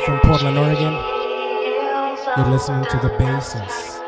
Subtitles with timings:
[0.00, 0.92] Live from Portland, Oregon.
[2.36, 4.00] You're listening to the bassist.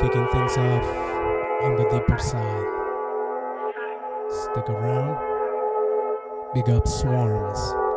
[0.00, 0.84] Kicking things off
[1.62, 2.66] on the deeper side.
[4.28, 5.16] Stick around.
[6.52, 7.87] Big up Swarms.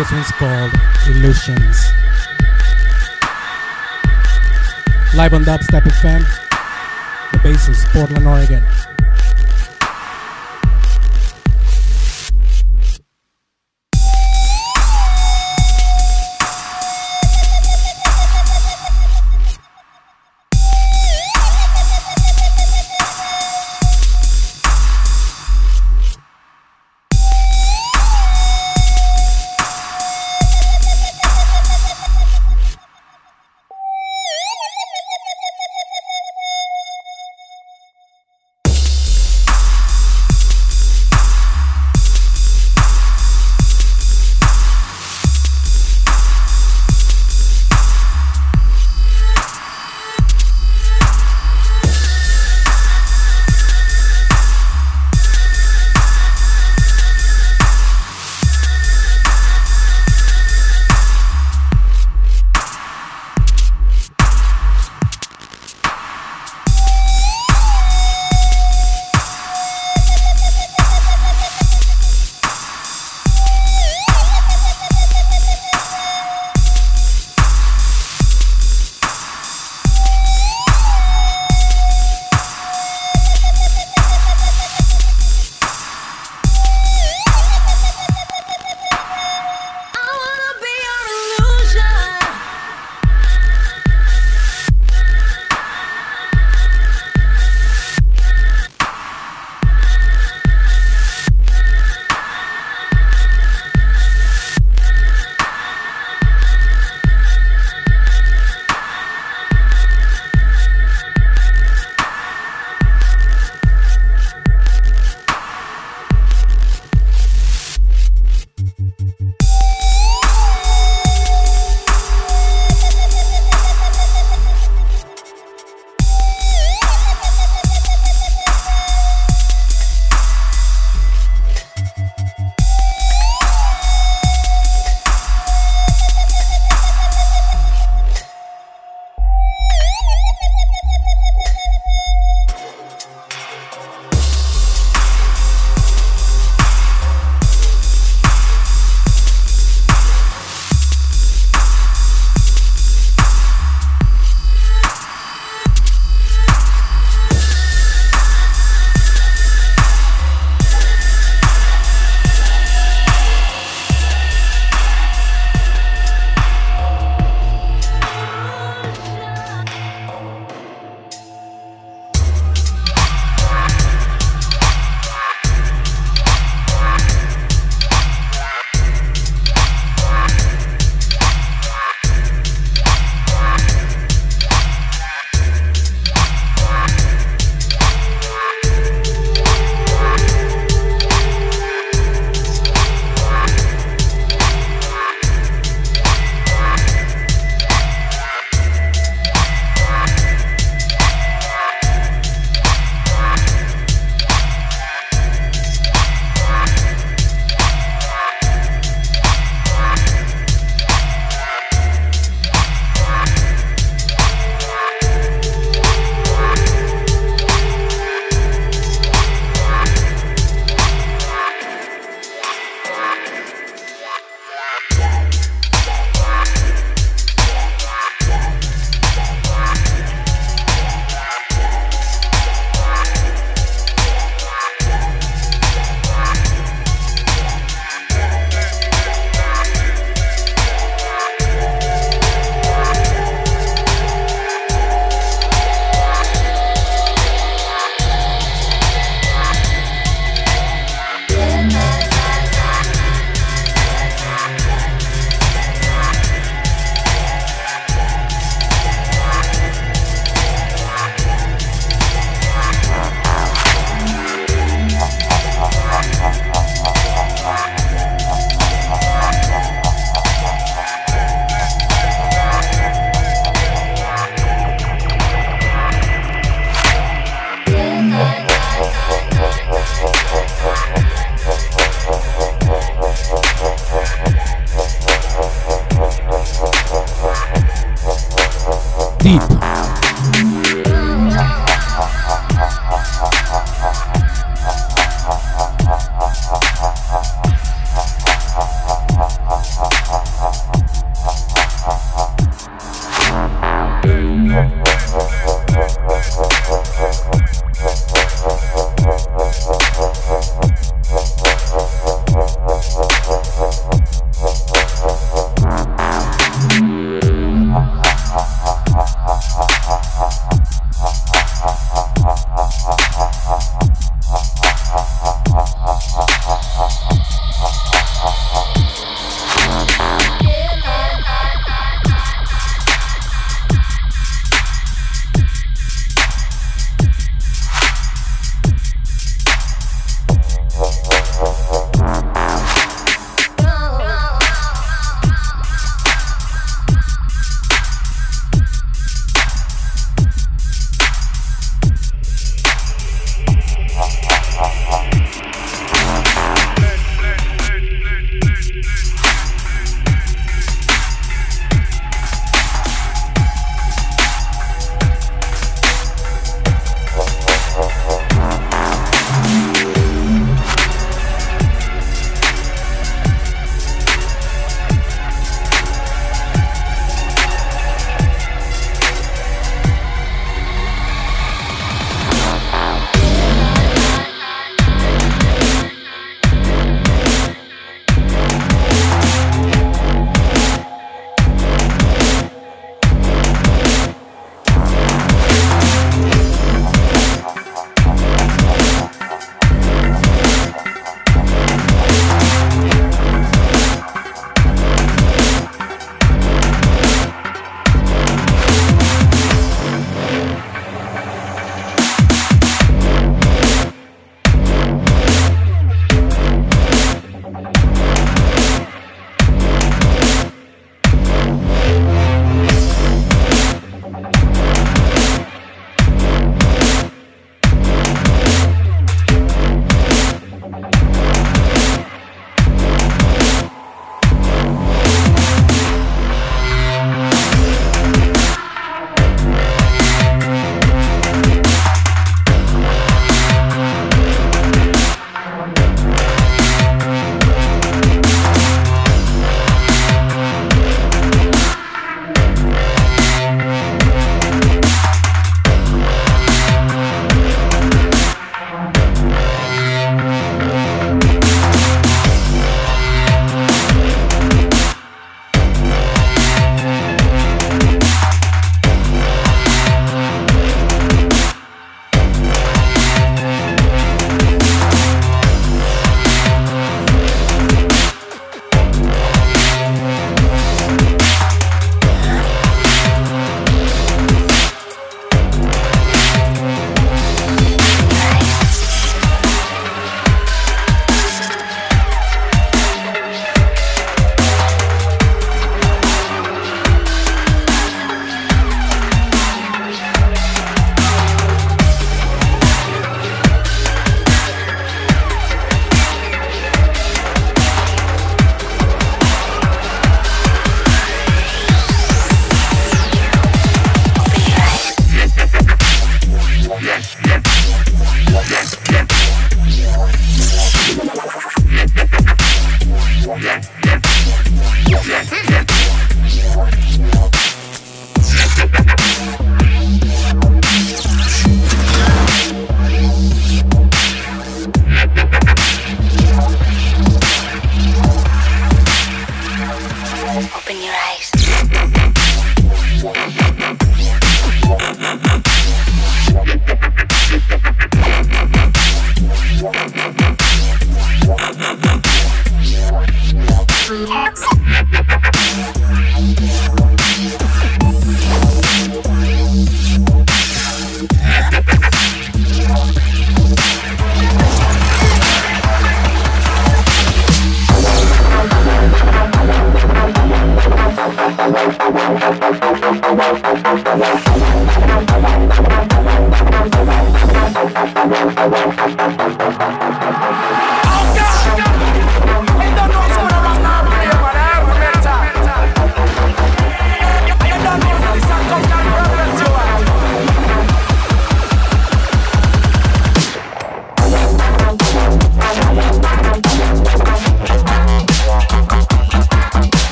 [0.00, 0.72] This one's called
[1.08, 1.92] Illusions.
[5.14, 6.22] Live on Dubstep FM.
[7.32, 8.62] The bassist, Portland, Oregon.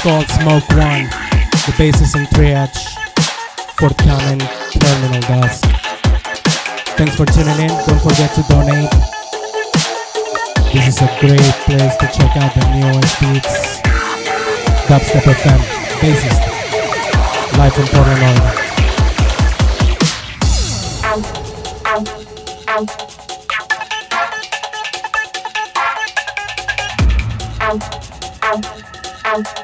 [0.00, 1.04] called Smoke One.
[1.68, 2.96] The bass is in 3H,
[3.76, 4.38] common
[4.72, 5.64] Terminal Dust.
[6.96, 7.68] Thanks for tuning in.
[7.68, 8.90] Don't forget to donate.
[10.72, 13.80] This is a great place to check out the newest beats.
[14.88, 15.60] Dubstep FM,
[16.00, 16.40] bassist,
[17.58, 18.70] life in Portland, Oregon.
[29.32, 29.59] out.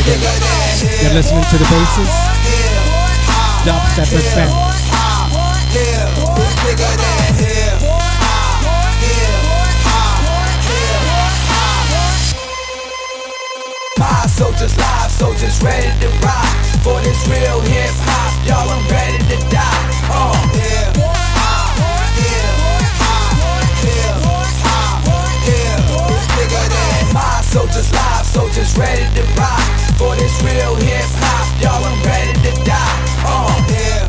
[0.00, 0.20] Oregon.
[1.02, 2.16] You're listening to the bassist.
[3.64, 4.50] Dubstep FM.
[13.98, 16.46] My soldiers live, soldiers ready to rock
[16.82, 18.46] for this real hip hop.
[18.48, 19.90] Y'all, I'm ready to die.
[20.08, 21.10] Uh, yeah.
[27.12, 29.60] My soldiers live, soldiers ready to rock
[29.98, 31.46] for this real hip hop.
[31.60, 32.98] Y'all, I'm ready to die.
[33.26, 34.06] Uh, yeah.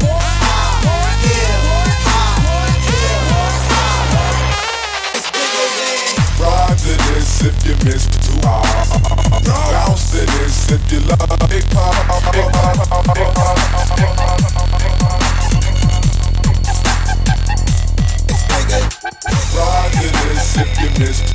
[6.71, 8.65] To this if you miss too hard.
[9.45, 11.65] Bounce to this if you love big
[19.53, 21.30] Ride to this if you miss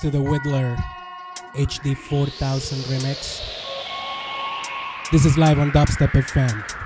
[0.00, 0.76] To the Whittler
[1.54, 3.40] HD 4000 remix.
[5.12, 6.83] This is live on Dubstep FM.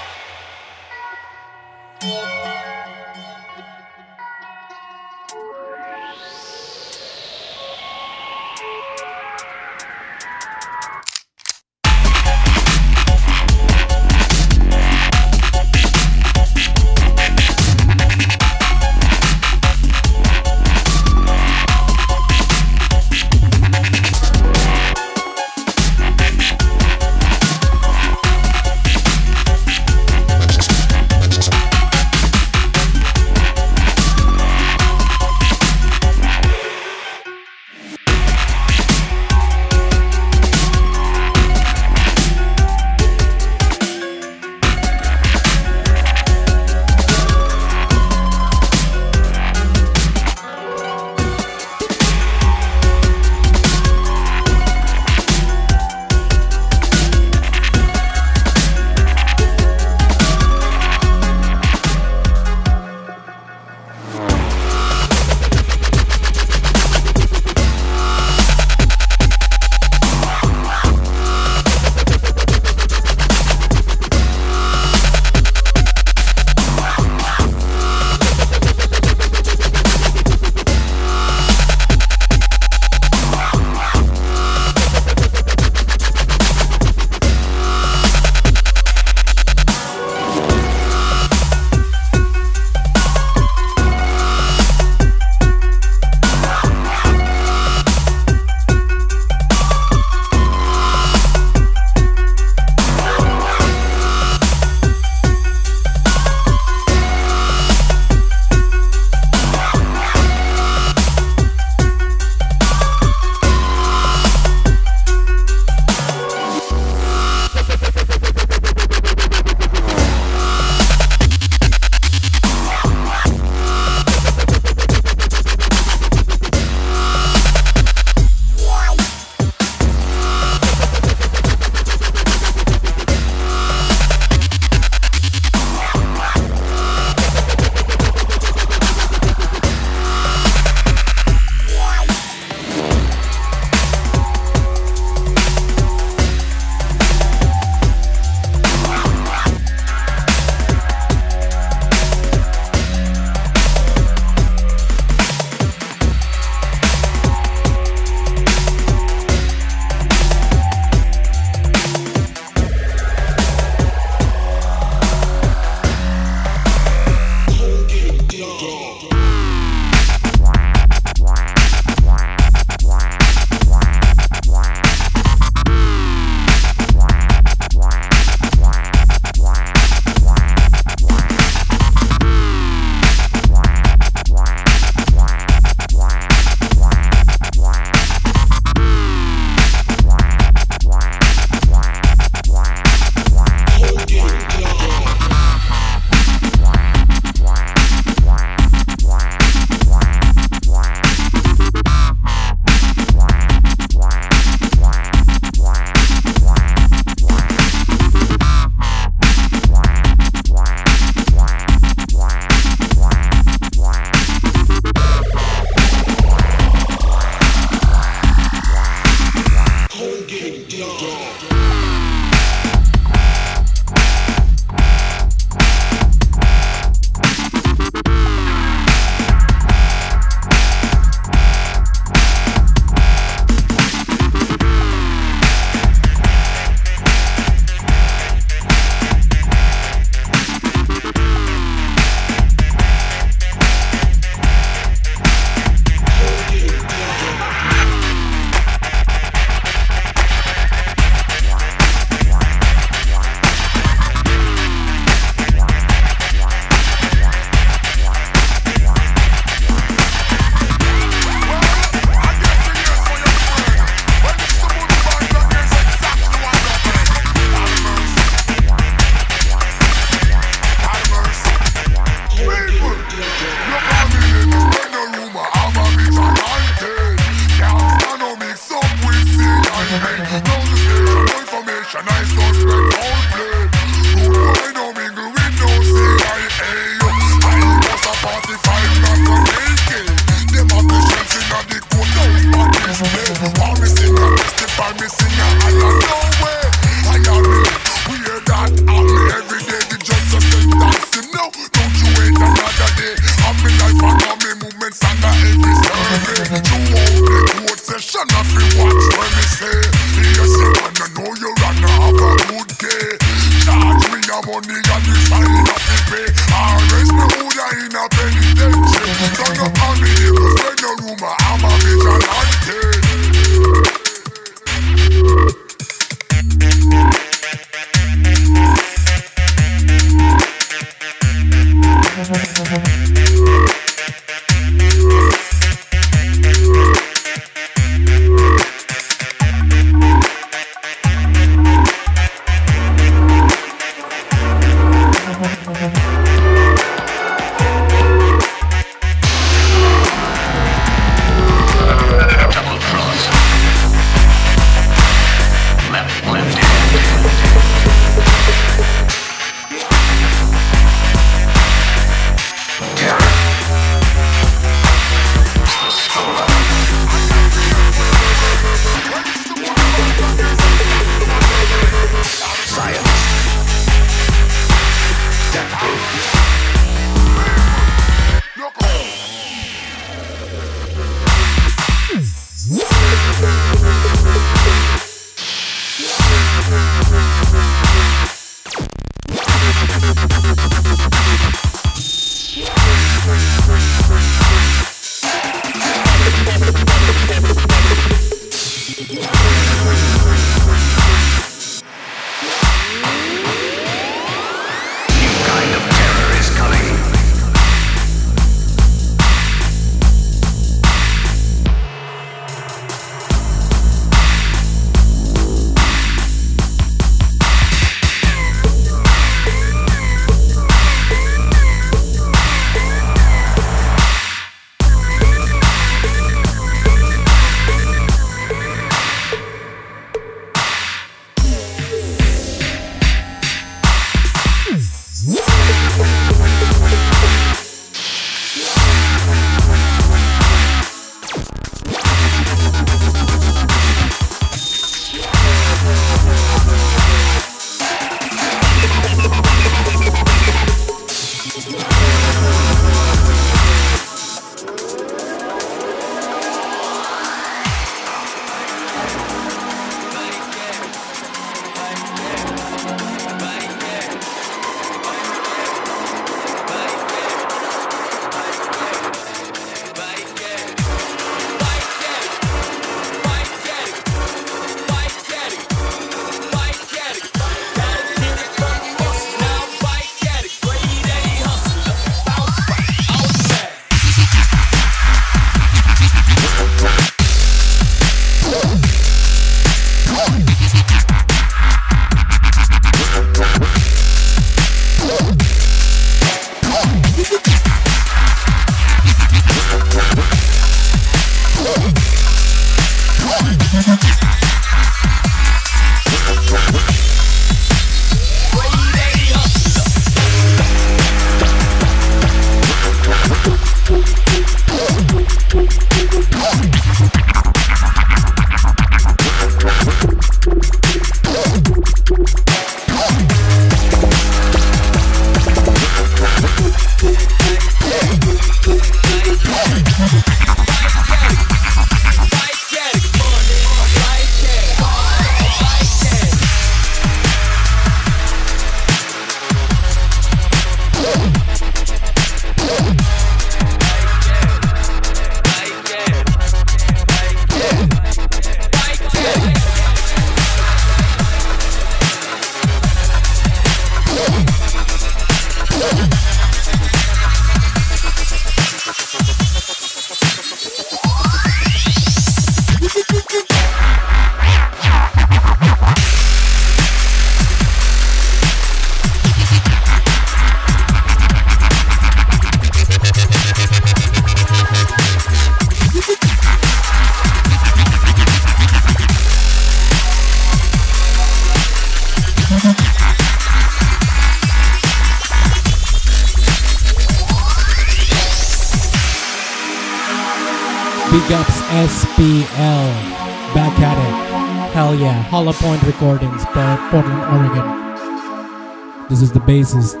[599.36, 600.00] the bassist,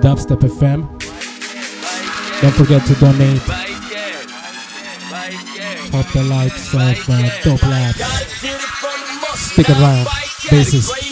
[0.00, 0.86] Dubstep FM.
[2.40, 3.40] Don't forget to donate.
[5.90, 7.98] Pop the likes of uh, Top Labs.
[9.40, 10.06] Stick around,
[10.48, 11.09] bassist.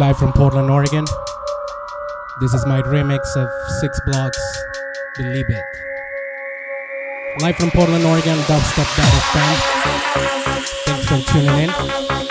[0.00, 1.04] Live from Portland, Oregon.
[2.40, 4.40] This is my remix of Six Blocks,
[5.18, 5.62] Believe It.
[7.42, 9.56] Live from Portland, Oregon, dubstep.fm.
[10.86, 12.29] Thanks for tuning in.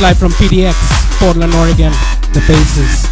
[0.00, 0.74] Live from PDX,
[1.18, 1.90] Portland, Oregon.
[2.32, 3.07] The Bassist.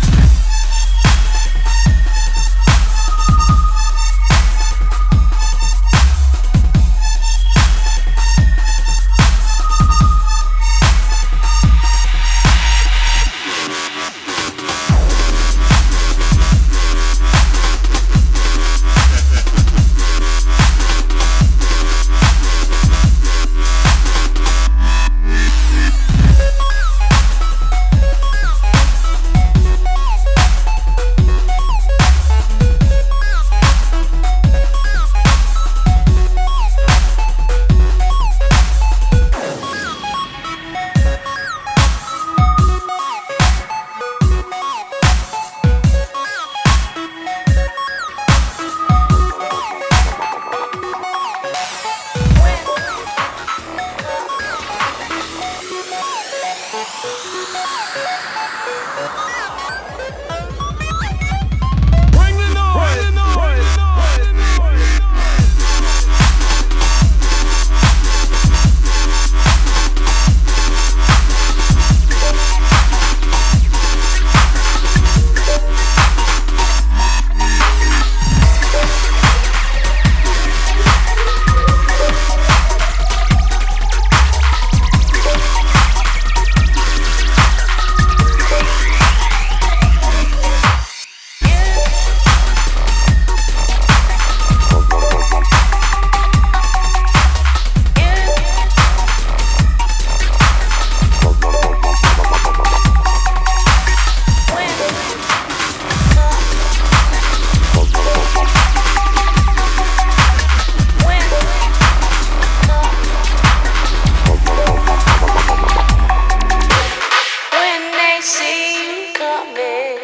[119.37, 119.99] Coming,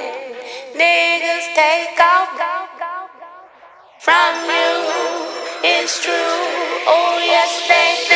[0.76, 2.28] niggas take off
[3.98, 4.72] from you.
[5.64, 6.38] It's true.
[6.94, 8.11] Oh yes, they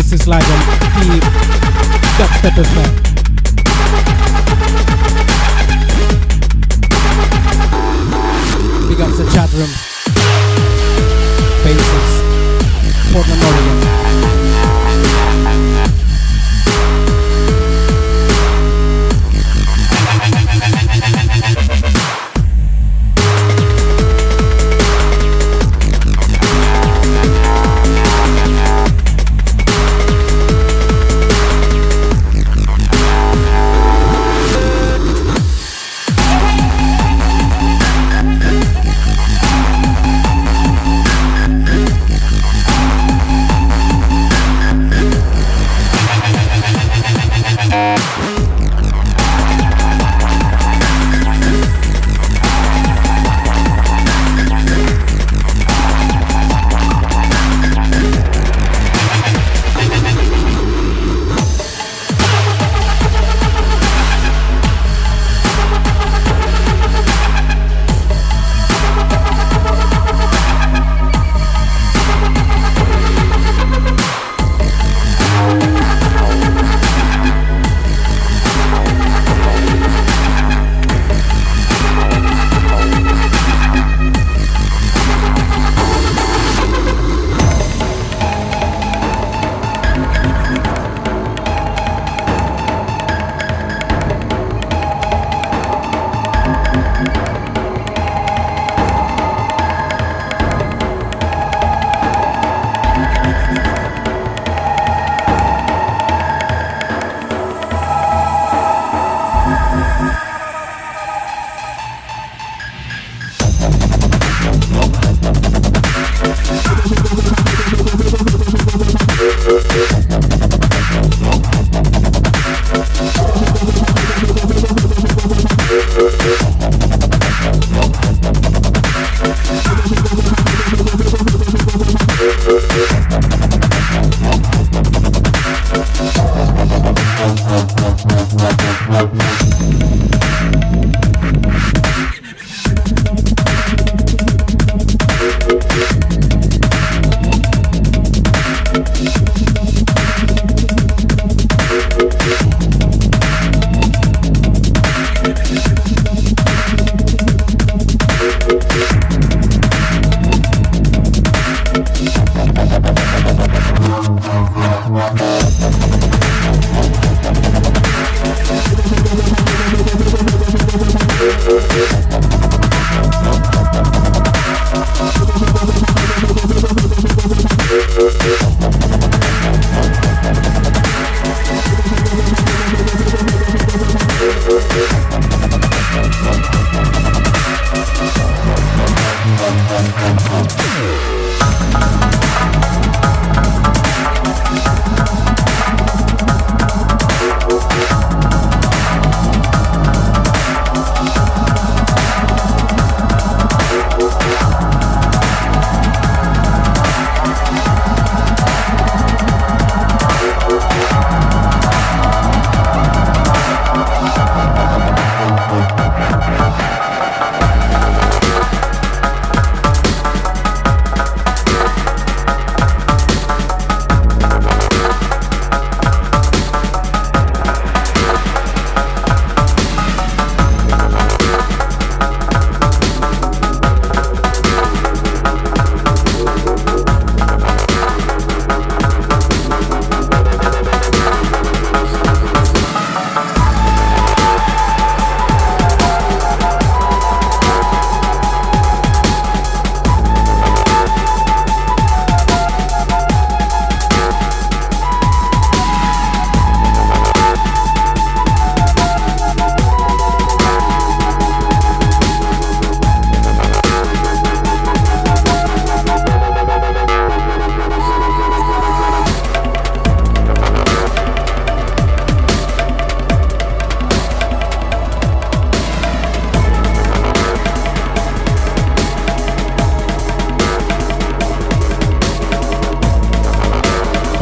[0.00, 0.39] This is like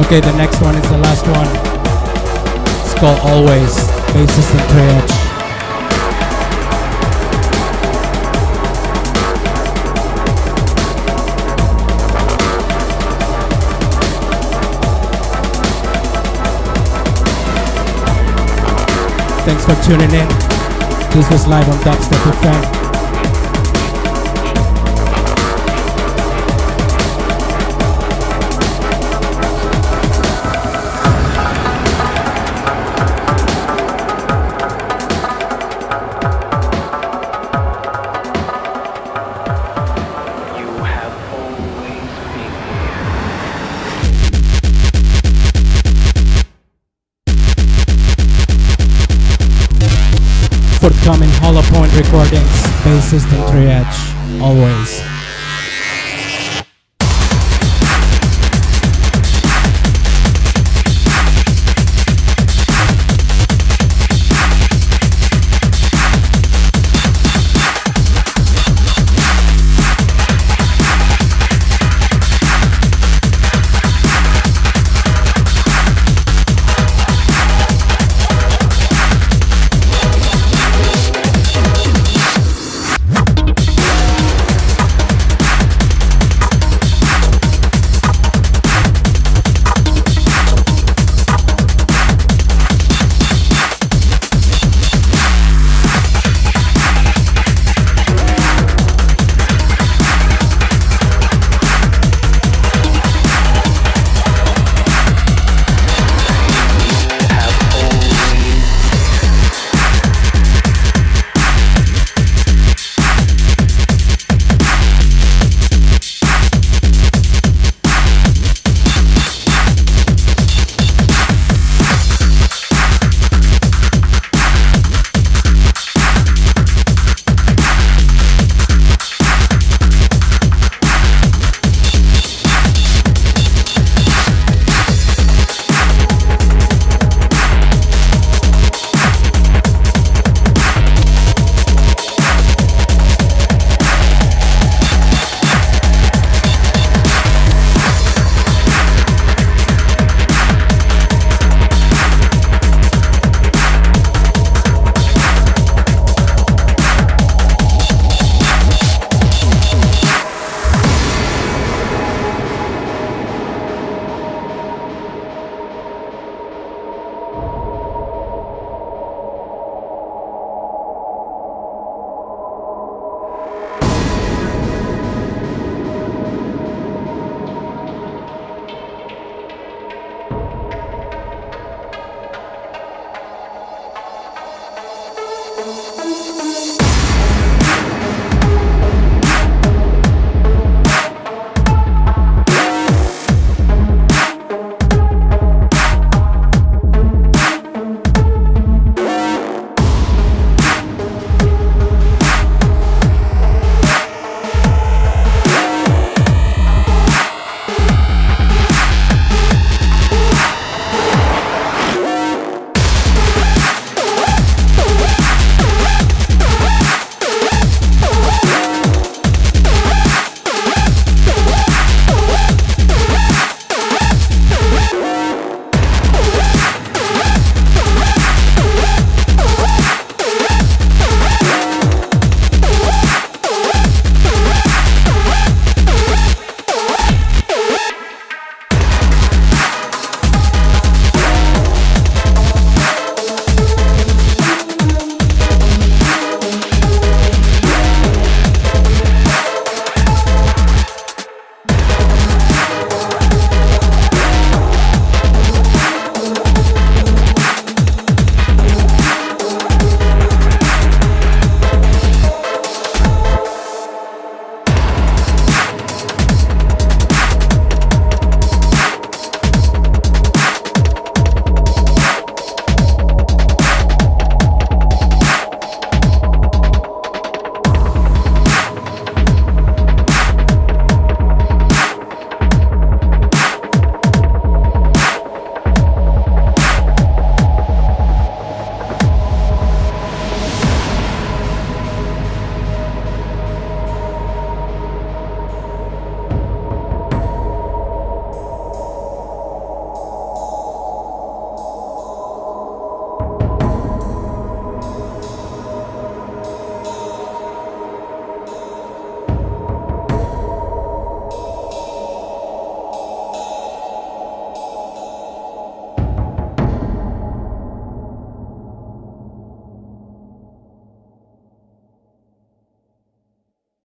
[0.09, 1.47] Okay, the next one is the last one.
[2.81, 3.77] It's called Always,
[4.15, 5.13] bassist and triage.
[19.45, 20.29] Thanks for tuning in.
[21.13, 22.78] This was live on Dubstep FM.
[51.99, 52.49] Recordings,
[52.85, 55.08] bassist and triage, always.